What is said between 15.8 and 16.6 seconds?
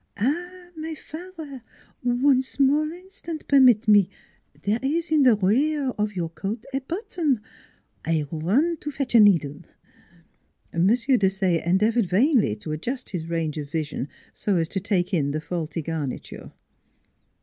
garniture.